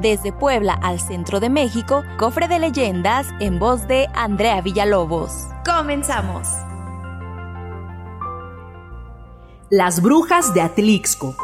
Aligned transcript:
Desde 0.00 0.32
Puebla 0.32 0.74
al 0.74 1.00
centro 1.00 1.40
de 1.40 1.50
México, 1.50 2.04
Cofre 2.18 2.46
de 2.46 2.60
Leyendas 2.60 3.26
en 3.40 3.58
voz 3.58 3.88
de 3.88 4.06
Andrea 4.14 4.60
Villalobos. 4.60 5.48
Comenzamos. 5.66 6.46
Las 9.70 10.00
brujas 10.00 10.54
de 10.54 10.60
Atlixco. 10.60 11.34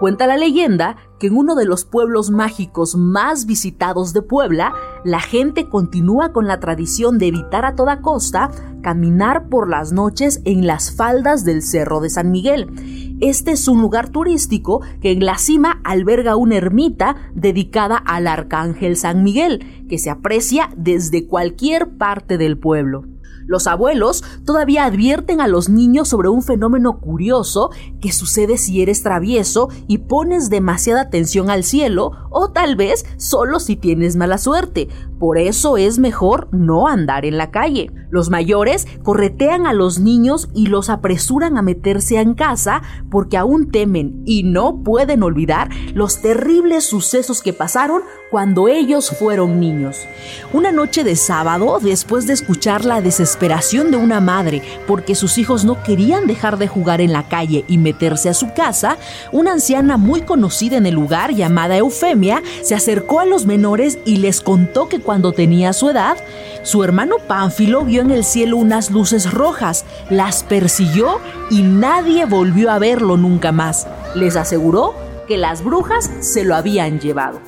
Cuenta 0.00 0.26
la 0.26 0.36
leyenda 0.36 0.96
que 1.20 1.28
en 1.28 1.36
uno 1.36 1.54
de 1.54 1.64
los 1.64 1.84
pueblos 1.84 2.30
mágicos 2.30 2.96
más 2.96 3.46
visitados 3.46 4.12
de 4.12 4.22
Puebla, 4.22 4.74
la 5.04 5.20
gente 5.20 5.68
continúa 5.68 6.32
con 6.32 6.48
la 6.48 6.58
tradición 6.58 7.18
de 7.18 7.28
evitar 7.28 7.64
a 7.64 7.76
toda 7.76 8.00
costa 8.00 8.50
caminar 8.82 9.48
por 9.48 9.70
las 9.70 9.92
noches 9.92 10.42
en 10.44 10.66
las 10.66 10.96
faldas 10.96 11.44
del 11.44 11.62
Cerro 11.62 12.00
de 12.00 12.10
San 12.10 12.32
Miguel. 12.32 13.11
Este 13.22 13.52
es 13.52 13.68
un 13.68 13.80
lugar 13.80 14.08
turístico 14.08 14.82
que 15.00 15.12
en 15.12 15.24
la 15.24 15.38
cima 15.38 15.80
alberga 15.84 16.34
una 16.34 16.56
ermita 16.56 17.30
dedicada 17.36 17.96
al 17.96 18.26
Arcángel 18.26 18.96
San 18.96 19.22
Miguel, 19.22 19.86
que 19.88 19.98
se 19.98 20.10
aprecia 20.10 20.70
desde 20.76 21.28
cualquier 21.28 21.96
parte 21.96 22.36
del 22.36 22.58
pueblo. 22.58 23.11
Los 23.46 23.66
abuelos 23.66 24.24
todavía 24.44 24.84
advierten 24.84 25.40
a 25.40 25.48
los 25.48 25.68
niños 25.68 26.08
sobre 26.08 26.28
un 26.28 26.42
fenómeno 26.42 27.00
curioso 27.00 27.70
que 28.00 28.12
sucede 28.12 28.58
si 28.58 28.82
eres 28.82 29.02
travieso 29.02 29.68
y 29.86 29.98
pones 29.98 30.50
demasiada 30.50 31.02
atención 31.02 31.50
al 31.50 31.64
cielo 31.64 32.12
o 32.30 32.50
tal 32.50 32.76
vez 32.76 33.04
solo 33.16 33.60
si 33.60 33.76
tienes 33.76 34.16
mala 34.16 34.38
suerte. 34.38 34.88
Por 35.18 35.38
eso 35.38 35.76
es 35.76 35.98
mejor 35.98 36.48
no 36.52 36.88
andar 36.88 37.24
en 37.24 37.36
la 37.36 37.50
calle. 37.50 37.90
Los 38.10 38.28
mayores 38.28 38.86
corretean 39.02 39.66
a 39.66 39.72
los 39.72 39.98
niños 39.98 40.48
y 40.54 40.66
los 40.66 40.90
apresuran 40.90 41.56
a 41.56 41.62
meterse 41.62 42.20
en 42.20 42.34
casa 42.34 42.82
porque 43.10 43.36
aún 43.36 43.70
temen 43.70 44.22
y 44.26 44.42
no 44.42 44.82
pueden 44.82 45.22
olvidar 45.22 45.70
los 45.94 46.20
terribles 46.20 46.84
sucesos 46.84 47.40
que 47.40 47.52
pasaron 47.52 48.02
cuando 48.30 48.68
ellos 48.68 49.10
fueron 49.18 49.60
niños. 49.60 50.06
Una 50.52 50.72
noche 50.72 51.04
de 51.04 51.16
sábado, 51.16 51.78
después 51.80 52.26
de 52.26 52.32
escuchar 52.32 52.84
la 52.84 53.00
desesperación 53.00 53.31
de 53.38 53.96
una 53.96 54.20
madre 54.20 54.62
porque 54.86 55.14
sus 55.14 55.38
hijos 55.38 55.64
no 55.64 55.82
querían 55.82 56.26
dejar 56.26 56.58
de 56.58 56.68
jugar 56.68 57.00
en 57.00 57.12
la 57.12 57.28
calle 57.28 57.64
y 57.68 57.78
meterse 57.78 58.28
a 58.28 58.34
su 58.34 58.52
casa, 58.52 58.96
una 59.32 59.52
anciana 59.52 59.96
muy 59.96 60.22
conocida 60.22 60.76
en 60.76 60.86
el 60.86 60.94
lugar 60.94 61.32
llamada 61.32 61.76
Eufemia 61.76 62.42
se 62.62 62.74
acercó 62.74 63.20
a 63.20 63.24
los 63.24 63.46
menores 63.46 63.98
y 64.04 64.16
les 64.16 64.40
contó 64.40 64.88
que 64.88 65.00
cuando 65.00 65.32
tenía 65.32 65.72
su 65.72 65.90
edad, 65.90 66.16
su 66.62 66.84
hermano 66.84 67.16
Pánfilo 67.26 67.84
vio 67.84 68.02
en 68.02 68.10
el 68.10 68.24
cielo 68.24 68.56
unas 68.56 68.90
luces 68.90 69.32
rojas, 69.32 69.84
las 70.10 70.44
persiguió 70.44 71.18
y 71.50 71.62
nadie 71.62 72.24
volvió 72.24 72.70
a 72.70 72.78
verlo 72.78 73.16
nunca 73.16 73.52
más. 73.52 73.86
Les 74.14 74.36
aseguró 74.36 74.94
que 75.26 75.36
las 75.36 75.64
brujas 75.64 76.10
se 76.20 76.44
lo 76.44 76.54
habían 76.54 77.00
llevado. 77.00 77.40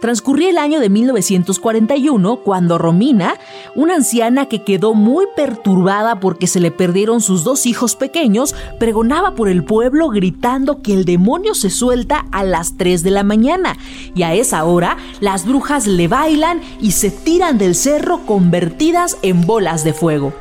Transcurría 0.00 0.50
el 0.50 0.58
año 0.58 0.80
de 0.80 0.88
1941 0.88 2.36
cuando 2.44 2.78
Romina, 2.78 3.34
una 3.74 3.96
anciana 3.96 4.46
que 4.46 4.62
quedó 4.62 4.94
muy 4.94 5.26
perturbada 5.36 6.20
porque 6.20 6.46
se 6.46 6.60
le 6.60 6.70
perdieron 6.70 7.20
sus 7.20 7.44
dos 7.44 7.66
hijos 7.66 7.96
pequeños, 7.96 8.54
pregonaba 8.78 9.34
por 9.34 9.48
el 9.48 9.64
pueblo 9.64 10.08
gritando 10.08 10.82
que 10.82 10.94
el 10.94 11.04
demonio 11.04 11.54
se 11.54 11.70
suelta 11.70 12.26
a 12.30 12.44
las 12.44 12.76
3 12.76 13.02
de 13.02 13.10
la 13.10 13.24
mañana 13.24 13.76
y 14.14 14.22
a 14.22 14.34
esa 14.34 14.64
hora 14.64 14.96
las 15.20 15.46
brujas 15.46 15.86
le 15.86 16.08
bailan 16.08 16.60
y 16.80 16.92
se 16.92 17.10
tiran 17.10 17.58
del 17.58 17.74
cerro 17.74 18.24
convertidas 18.26 19.18
en 19.22 19.46
bolas 19.46 19.84
de 19.84 19.92
fuego. 19.92 20.32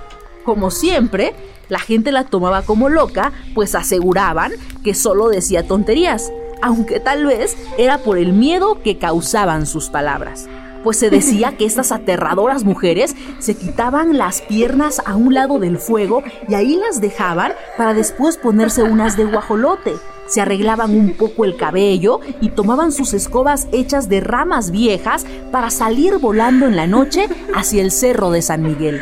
Como 0.44 0.72
siempre, 0.72 1.34
la 1.70 1.80
gente 1.80 2.12
la 2.12 2.24
tomaba 2.24 2.62
como 2.62 2.90
loca, 2.90 3.34
pues 3.54 3.76
aseguraban 3.76 4.52
que 4.84 4.94
solo 4.94 5.28
decía 5.28 5.68
tonterías 5.68 6.32
aunque 6.62 7.00
tal 7.00 7.26
vez 7.26 7.58
era 7.78 7.98
por 8.00 8.18
el 8.18 8.34
miedo 8.34 8.82
que 8.82 8.98
causaban 8.98 9.66
sus 9.66 9.90
palabras. 9.90 10.48
Pues 10.84 11.00
se 11.00 11.10
decía 11.10 11.58
que 11.58 11.66
estas 11.66 11.92
aterradoras 11.92 12.64
mujeres 12.64 13.16
se 13.40 13.56
quitaban 13.56 14.18
las 14.18 14.42
piernas 14.42 15.02
a 15.06 15.16
un 15.16 15.34
lado 15.34 15.60
del 15.60 15.80
fuego 15.80 16.24
y 16.48 16.54
ahí 16.54 16.76
las 16.76 17.02
dejaban 17.02 17.54
para 17.78 17.94
después 17.94 18.38
ponerse 18.38 18.84
unas 18.84 19.18
de 19.18 19.26
guajolote. 19.26 19.94
Se 20.28 20.42
arreglaban 20.42 20.92
un 20.92 21.14
poco 21.14 21.46
el 21.46 21.58
cabello 21.58 22.20
y 22.42 22.50
tomaban 22.50 22.92
sus 22.92 23.14
escobas 23.14 23.68
hechas 23.72 24.08
de 24.08 24.22
ramas 24.22 24.72
viejas 24.72 25.26
para 25.52 25.72
salir 25.72 26.20
volando 26.20 26.68
en 26.68 26.76
la 26.76 26.88
noche 26.88 27.28
hacia 27.56 27.82
el 27.82 27.92
cerro 27.92 28.30
de 28.32 28.42
San 28.42 28.62
Miguel. 28.62 29.02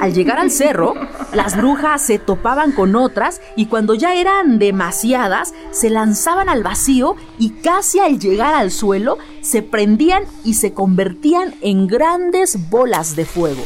Al 0.00 0.14
llegar 0.14 0.38
al 0.38 0.50
cerro, 0.50 0.94
las 1.34 1.58
brujas 1.58 2.00
se 2.00 2.18
topaban 2.18 2.72
con 2.72 2.96
otras 2.96 3.42
y 3.54 3.66
cuando 3.66 3.92
ya 3.94 4.14
eran 4.14 4.58
demasiadas, 4.58 5.52
se 5.72 5.90
lanzaban 5.90 6.48
al 6.48 6.62
vacío 6.62 7.16
y 7.38 7.50
casi 7.50 7.98
al 8.00 8.18
llegar 8.18 8.54
al 8.54 8.70
suelo, 8.70 9.18
se 9.42 9.62
prendían 9.62 10.24
y 10.42 10.54
se 10.54 10.72
convertían 10.72 11.54
en 11.60 11.86
grandes 11.86 12.70
bolas 12.70 13.14
de 13.14 13.26
fuego. 13.26 13.62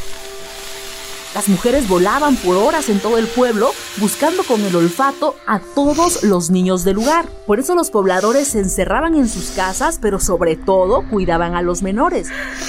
Las 1.35 1.49
mujeres 1.49 1.89
volaban 1.89 2.37
por 2.37 2.57
horas 2.57 2.89
en 2.89 3.01
todo 3.01 3.19
el 3.19 3.27
pueblo 3.27 3.73
buscando 3.99 4.45
con 4.45 4.61
el 4.61 4.77
olfato 4.77 5.35
a 5.47 5.59
todos 5.59 6.23
los 6.23 6.51
niños 6.51 6.85
del 6.85 6.95
lugar. 6.95 7.27
Por 7.45 7.59
eso 7.59 7.75
los 7.75 7.91
pobladores 7.91 8.49
se 8.49 8.61
encerraban 8.61 9.17
en 9.17 9.29
sus 9.29 9.51
casas, 9.51 9.99
pero 10.01 10.21
sobre 10.21 10.55
todo 10.55 11.03
cuidaban 11.11 11.57
a 11.57 11.63
los 11.63 11.83
menores. 11.83 12.29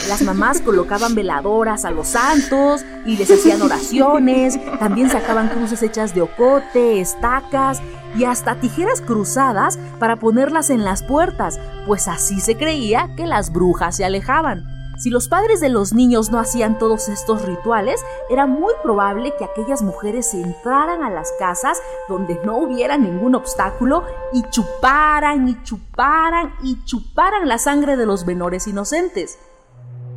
Las 0.10 0.24
mamás 0.24 0.62
colocaban 0.66 1.14
veladoras 1.14 1.86
a 1.86 1.92
los 1.92 2.08
santos 2.08 2.84
y 3.06 3.18
les 3.18 3.30
hacían 3.30 3.62
oraciones. 3.62 4.60
También 4.80 5.12
sacaban 5.12 5.50
cruces 5.50 5.84
hechas 5.84 6.16
de 6.16 6.24
ocote, 6.24 7.00
estacas 7.00 7.82
y 8.18 8.24
hasta 8.24 8.60
tijeras 8.60 9.02
cruzadas 9.02 9.78
para 10.00 10.16
ponerlas 10.16 10.72
en 10.72 10.84
las 10.84 11.04
puertas, 11.04 11.60
pues 11.86 12.08
así 12.08 12.40
se 12.40 12.58
creía 12.58 13.12
que 13.16 13.28
las 13.28 13.52
brujas 13.52 13.98
se 13.98 14.06
alejaban. 14.06 14.75
Si 14.98 15.10
los 15.10 15.28
padres 15.28 15.60
de 15.60 15.68
los 15.68 15.94
niños 15.94 16.32
no 16.32 16.40
hacían 16.40 16.78
todos 16.78 17.10
estos 17.10 17.42
rituales, 17.46 18.04
era 18.30 18.46
muy 18.46 18.74
probable 18.82 19.34
que 19.38 19.44
aquellas 19.44 19.82
mujeres 19.82 20.34
entraran 20.34 21.04
a 21.04 21.10
las 21.10 21.34
casas 21.38 21.82
donde 22.08 22.40
no 22.46 22.58
hubiera 22.58 22.98
ningún 22.98 23.36
obstáculo 23.36 24.04
y 24.32 24.44
chuparan 24.44 25.50
y 25.50 25.62
chuparan 25.64 26.54
y 26.64 26.82
chuparan 26.86 27.48
la 27.48 27.58
sangre 27.58 27.98
de 27.98 28.06
los 28.06 28.26
menores 28.26 28.68
inocentes. 28.68 29.38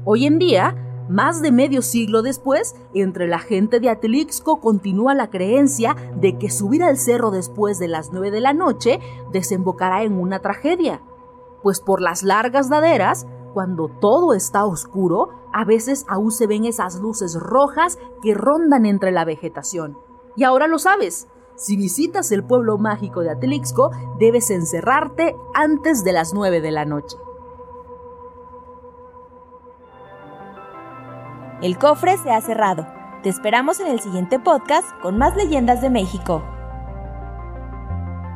Hoy 0.04 0.26
en 0.26 0.38
día, 0.38 0.76
más 1.08 1.42
de 1.42 1.50
medio 1.50 1.82
siglo 1.82 2.22
después, 2.22 2.76
entre 2.94 3.26
la 3.26 3.40
gente 3.40 3.80
de 3.80 3.90
Atlixco 3.90 4.60
continúa 4.60 5.12
la 5.14 5.28
creencia 5.28 5.96
de 6.14 6.38
que 6.38 6.50
subir 6.50 6.84
al 6.84 6.98
cerro 6.98 7.32
después 7.32 7.80
de 7.80 7.88
las 7.88 8.12
9 8.12 8.30
de 8.30 8.40
la 8.40 8.52
noche 8.52 9.00
desembocará 9.32 10.04
en 10.04 10.12
una 10.12 10.38
tragedia, 10.38 11.00
pues 11.64 11.80
por 11.80 12.00
las 12.00 12.22
largas 12.22 12.70
laderas 12.70 13.26
cuando 13.58 13.88
todo 13.88 14.34
está 14.34 14.64
oscuro, 14.64 15.30
a 15.52 15.64
veces 15.64 16.04
aún 16.06 16.30
se 16.30 16.46
ven 16.46 16.64
esas 16.64 17.00
luces 17.00 17.34
rojas 17.34 17.98
que 18.22 18.32
rondan 18.32 18.86
entre 18.86 19.10
la 19.10 19.24
vegetación. 19.24 19.98
Y 20.36 20.44
ahora 20.44 20.68
lo 20.68 20.78
sabes. 20.78 21.26
Si 21.56 21.76
visitas 21.76 22.30
el 22.30 22.44
pueblo 22.44 22.78
mágico 22.78 23.22
de 23.22 23.30
Atlixco, 23.30 23.90
debes 24.20 24.50
encerrarte 24.50 25.34
antes 25.54 26.04
de 26.04 26.12
las 26.12 26.34
9 26.34 26.60
de 26.60 26.70
la 26.70 26.84
noche. 26.84 27.16
El 31.60 31.78
cofre 31.78 32.16
se 32.18 32.30
ha 32.30 32.40
cerrado. 32.40 32.86
Te 33.24 33.28
esperamos 33.28 33.80
en 33.80 33.88
el 33.88 33.98
siguiente 33.98 34.38
podcast 34.38 34.86
con 35.02 35.18
más 35.18 35.34
leyendas 35.34 35.82
de 35.82 35.90
México. 35.90 36.44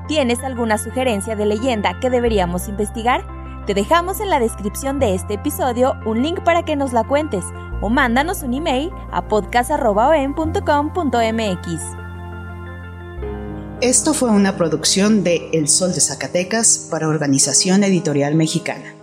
¿Tienes 0.09 0.43
alguna 0.43 0.79
sugerencia 0.79 1.37
de 1.37 1.47
leyenda 1.47 2.01
que 2.01 2.11
deberíamos 2.11 2.67
investigar? 2.67 3.42
Te 3.67 3.75
dejamos 3.75 4.19
en 4.21 4.29
la 4.29 4.41
descripción 4.41 4.99
de 4.99 5.15
este 5.15 5.35
episodio 5.35 5.95
un 6.05 6.21
link 6.21 6.41
para 6.43 6.65
que 6.65 6.75
nos 6.75 6.93
la 6.93 7.05
cuentes 7.05 7.45
o 7.81 7.89
mándanos 7.89 8.43
un 8.43 8.55
email 8.55 8.91
a 9.13 9.29
podcast.com.mx. 9.29 10.33
Esto 13.81 14.15
fue 14.15 14.31
una 14.31 14.57
producción 14.57 15.23
de 15.23 15.51
El 15.53 15.69
Sol 15.69 15.93
de 15.93 16.01
Zacatecas 16.01 16.89
para 16.91 17.07
Organización 17.07 17.85
Editorial 17.85 18.35
Mexicana. 18.35 18.95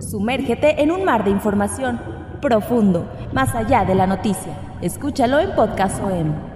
Sumérgete 0.00 0.82
en 0.82 0.90
un 0.90 1.04
mar 1.04 1.22
de 1.24 1.30
información 1.30 2.00
profundo, 2.42 3.08
más 3.32 3.54
allá 3.54 3.84
de 3.84 3.94
la 3.94 4.08
noticia. 4.08 4.58
Escúchalo 4.82 5.38
en 5.38 5.54
Podcast 5.54 6.02
OM. 6.02 6.55